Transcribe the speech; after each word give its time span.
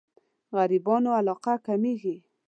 غريبانو 0.57 1.09
علاقه 1.19 1.53
کمېږي. 1.67 2.15